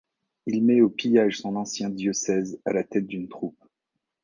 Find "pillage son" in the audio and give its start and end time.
0.89-1.55